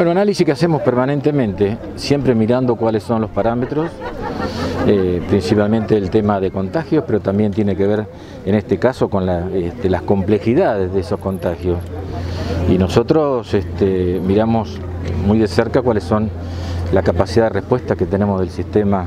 [0.00, 3.90] Bueno, análisis que hacemos permanentemente, siempre mirando cuáles son los parámetros,
[4.86, 8.06] eh, principalmente el tema de contagios, pero también tiene que ver
[8.46, 11.80] en este caso con este, las complejidades de esos contagios.
[12.70, 14.80] Y nosotros este, miramos
[15.26, 16.30] muy de cerca cuáles son
[16.94, 19.04] la capacidad de respuesta que tenemos del sistema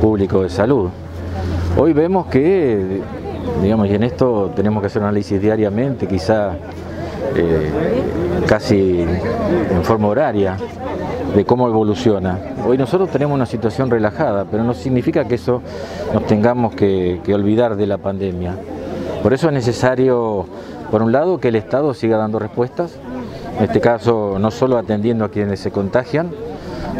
[0.00, 0.90] público de salud.
[1.76, 3.00] Hoy vemos que,
[3.60, 6.52] digamos, y en esto tenemos que hacer un análisis diariamente, quizá
[7.34, 7.70] eh,
[8.50, 9.06] casi
[9.70, 10.56] en forma horaria,
[11.36, 12.36] de cómo evoluciona.
[12.66, 15.62] Hoy nosotros tenemos una situación relajada, pero no significa que eso
[16.12, 18.56] nos tengamos que, olvidar de la pandemia.
[19.22, 20.46] Por eso es necesario,
[20.90, 22.98] por un lado, que el Estado siga dando respuestas,
[23.56, 26.32] en este caso no solo atendiendo a quienes se contagian,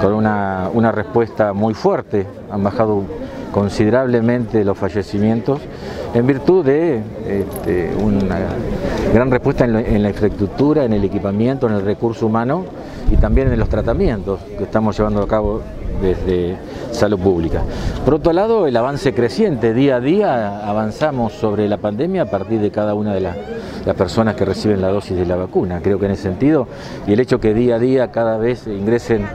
[0.00, 3.02] con una, una respuesta muy fuerte, han bajado
[3.52, 5.60] considerablemente los fallecimientos
[6.14, 7.92] en virtud de este,
[9.14, 12.64] gran respuesta en, la infraestructura, en el equipamiento, en el recurso humano
[13.12, 15.62] y también en los tratamientos que estamos llevando a cabo
[16.02, 16.56] desde
[16.90, 17.62] salud pública.
[18.04, 22.60] Por otro lado, el avance creciente, día a día avanzamos sobre la pandemia a partir
[22.60, 23.36] de cada una de las
[23.96, 25.80] personas que reciben la dosis de la vacuna.
[25.80, 26.66] Creo que en ese sentido,
[27.06, 29.26] y el hecho que día a día cada vez ingresen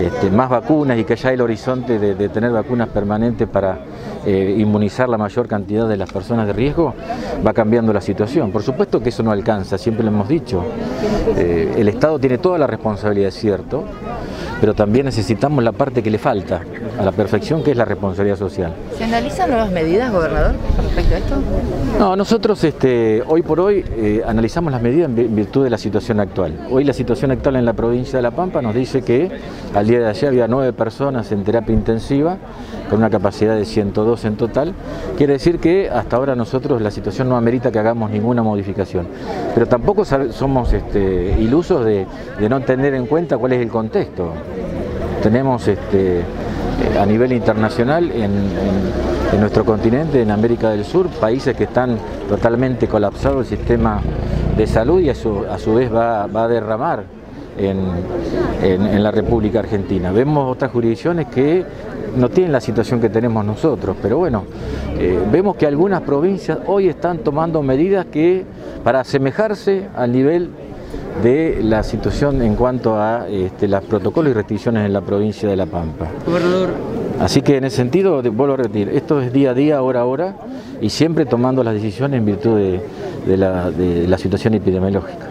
[0.00, 3.78] este, más vacunas y que haya el horizonte de, tener vacunas permanentes para
[4.26, 6.94] eh, inmunizar la mayor cantidad de las personas de riesgo,
[7.46, 8.50] va cambiando la situación.
[8.50, 10.62] Por supuesto que eso no alcanza, siempre lo hemos dicho.
[11.36, 13.84] Eh, el Estado tiene toda la responsabilidad, es cierto,
[14.64, 16.62] pero también necesitamos la parte que le falta
[16.98, 18.72] a la perfección, que es la responsabilidad social.
[18.96, 21.34] ¿Se analizan nuevas medidas, gobernador, respecto a esto?
[21.98, 26.18] No, nosotros este, hoy por hoy eh, analizamos las medidas en virtud de la situación
[26.18, 26.66] actual.
[26.70, 29.30] Hoy la situación actual en la provincia de La Pampa nos dice que
[29.74, 32.38] al día de ayer había nueve personas en terapia intensiva,
[32.88, 34.74] con una capacidad de 102 en total.
[35.16, 39.06] Quiere decir que hasta ahora nosotros la situación no amerita que hagamos ninguna modificación.
[39.54, 42.06] Pero tampoco somos este, ilusos de,
[42.48, 44.32] no tener en cuenta cuál es el contexto.
[45.24, 48.30] Tenemos este, eh, a nivel internacional en,
[49.40, 51.96] nuestro continente, en América del Sur, países que están
[52.28, 54.02] totalmente colapsados el sistema
[54.54, 57.04] de salud y a su, vez va, a derramar
[57.56, 60.12] en, la República Argentina.
[60.12, 61.64] Vemos otras jurisdicciones que
[62.14, 64.44] no tienen la situación que tenemos nosotros, pero bueno,
[64.98, 68.44] eh, vemos que algunas provincias hoy están tomando medidas que
[68.84, 70.50] para asemejarse al nivel
[71.22, 75.56] de la situación en cuanto a este, los protocolos y restricciones en la provincia de
[75.56, 76.08] La Pampa.
[76.26, 76.70] Gobernador.
[77.20, 80.04] Así que en ese sentido, vuelvo a repetir, esto es día a día, hora a
[80.04, 80.36] hora,
[80.80, 82.58] y siempre tomando las decisiones en virtud
[83.26, 85.28] de, la, de la situación epidemiológica.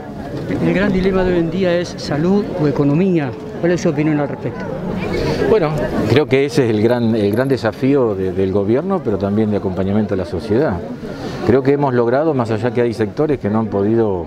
[0.66, 3.31] El gran dilema de hoy en día es salud o economía.
[3.59, 4.66] ¿Cuál es su opinión al respecto?
[5.49, 5.72] Bueno,
[6.09, 10.16] creo que ese es el gran, el gran desafío del gobierno, pero también de acompañamiento
[10.16, 10.79] de la sociedad.
[11.45, 14.25] Creo que hemos logrado, más allá que hay sectores que no han podido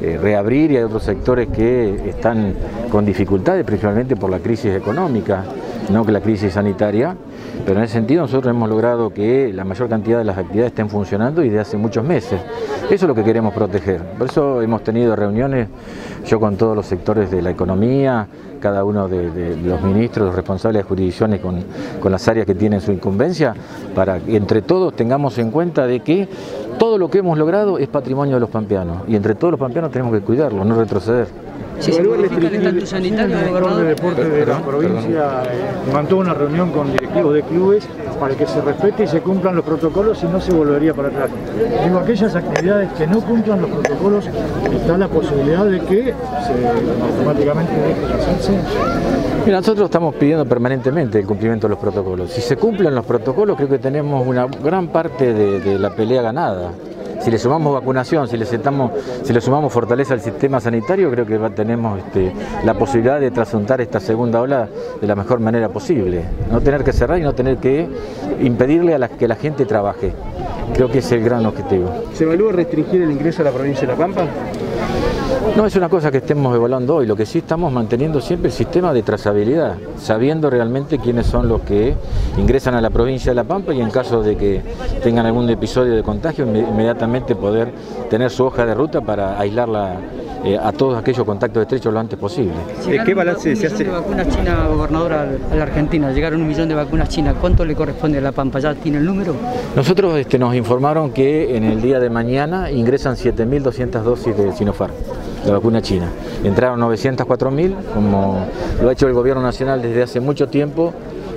[0.00, 2.54] eh, reabrir y hay otros sectores que están
[2.90, 5.44] con dificultades, principalmente por la crisis económica,
[5.90, 7.16] no que la crisis sanitaria,
[7.64, 10.90] pero en ese sentido nosotros hemos logrado que la mayor cantidad de las actividades estén
[10.90, 12.40] funcionando y de hace muchos meses.
[12.84, 14.02] Eso es lo que queremos proteger.
[14.18, 15.68] Por eso hemos tenido reuniones,
[16.26, 18.26] yo con todos los sectores de la economía,
[18.60, 21.62] cada uno de, los ministros, los responsables de jurisdicciones con,
[22.00, 23.54] con las áreas que tienen su incumbencia,
[23.94, 26.28] para que entre todos tengamos en cuenta de que
[26.78, 29.90] todo lo que hemos logrado es patrimonio de los pampeanos y entre todos los pampeanos
[29.90, 31.28] tenemos que cuidarlo, no retroceder.
[31.80, 36.20] Si se modifica el estatus sanitario, el gobernador de deporte de la provincia eh, mantuvo
[36.20, 37.88] una reunión con directivos de clubes
[38.18, 41.30] para que se respete y se cumplan los protocolos y no se volvería para atrás.
[41.84, 46.14] Digo, aquellas actividades que no cumplan los protocolos, está la posibilidad de que
[46.46, 46.68] se
[47.02, 48.52] automáticamente deje de hacerse.
[49.44, 52.30] Mira, nosotros estamos pidiendo permanentemente el cumplimiento de los protocolos.
[52.30, 56.72] Si se cumplen los protocolos, creo que tenemos una gran parte de la pelea ganada.
[57.26, 58.92] Si le sumamos vacunación, si le, sentamos,
[59.24, 62.32] si le sumamos fortaleza al sistema sanitario, creo que tenemos este,
[62.64, 64.68] la posibilidad de trasuntar esta segunda ola
[65.00, 66.22] de la mejor manera posible.
[66.52, 67.88] No tener que cerrar y no tener que
[68.40, 70.12] impedirle a que la gente trabaje.
[70.72, 71.90] Creo que es el gran objetivo.
[72.14, 74.24] ¿Se evalúa restringir el ingreso a la provincia de La Pampa?
[75.56, 78.52] No es una cosa que estemos evaluando hoy, lo que sí estamos manteniendo siempre el
[78.52, 81.94] sistema de trazabilidad, sabiendo realmente quiénes son los que
[82.36, 84.60] ingresan a la provincia de La Pampa y en caso de que
[85.02, 87.72] tengan algún episodio de contagio, inmediatamente poder
[88.10, 89.96] tener su hoja de ruta para aislarla
[90.44, 92.52] eh, a todos aquellos contactos estrechos lo antes posible.
[93.04, 93.84] ¿Qué balance se hace?
[93.84, 96.12] de vacunas chinas, gobernador, a la Argentina.
[96.12, 97.34] Llegaron un millón de vacunas chinas.
[97.40, 98.58] ¿Cuánto le corresponde a La Pampa?
[98.58, 99.34] ¿Ya tiene el número?
[99.74, 104.94] Nosotros este, nos informaron que en el día de mañana ingresan 7.200 dosis de Sinopharm
[105.46, 106.08] la vacuna china.
[106.44, 108.46] Entraron 904.000, como
[108.82, 110.92] lo ha hecho el gobierno nacional desde hace mucho tiempo,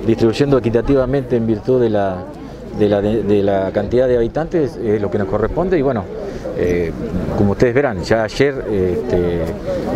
[0.06, 2.24] distribuyendo equitativamente en virtud de la,
[2.78, 6.04] de la, cantidad de habitantes, es lo que nos corresponde y bueno,
[6.62, 6.92] Eh,
[7.38, 9.44] como ustedes verán, ya ayer este,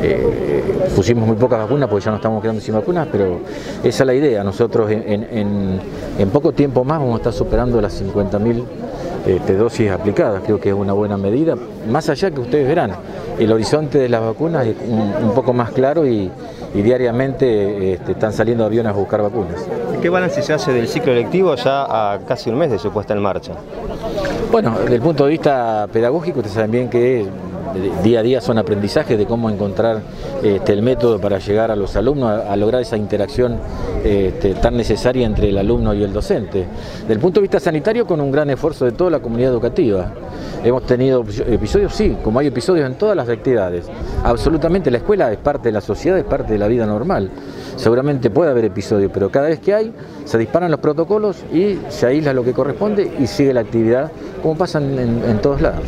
[0.03, 0.63] eh,
[0.97, 3.41] pusimos muy pocas vacunas porque ya no estamos quedando sin vacunas, pero
[3.83, 4.43] esa es la idea.
[4.43, 8.65] Nosotros en, poco tiempo más vamos a estar superando las 50.000
[9.27, 10.43] este, dosis aplicadas.
[10.45, 11.57] Creo que es una buena medida.
[11.91, 12.93] Más allá que ustedes verán,
[13.39, 16.31] el horizonte de las vacunas es un, poco más claro y,
[16.75, 19.67] diariamente este, están saliendo aviones a buscar vacunas.
[20.03, 21.85] ¿Qué balance se hace del ciclo electivo ya
[22.15, 23.53] a casi un mes de su puesta en marcha?
[24.51, 27.27] Bueno, desde el punto de vista pedagógico, ustedes saben bien que
[28.03, 30.03] día a día son aprendizajes de cómo encontrar
[30.43, 33.59] este, el método para llegar a los alumnos a, lograr esa interacción
[34.05, 36.67] este, tan necesaria entre el alumno y el docente.
[37.01, 40.13] Desde el punto de vista sanitario, con un gran esfuerzo de toda la comunidad educativa.
[40.63, 43.87] Hemos tenido episodios, sí, como hay episodios en todas las actividades.
[44.23, 47.31] Absolutamente, la escuela es parte de la sociedad, es parte de la vida normal.
[47.77, 49.93] Seguramente puede haber episodios, pero cada vez que hay,
[50.25, 54.11] se disparan los protocolos y se aísla lo que corresponde y sigue la actividad,
[54.43, 55.85] como pasa en todos lados.